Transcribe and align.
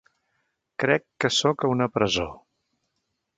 Crec 0.83 1.05
que 1.25 1.31
sóc 1.35 1.67
a 1.67 1.71
una 1.75 1.89
presó. 1.99 2.27